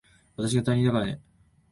[0.35, 1.21] 私が担任だからね。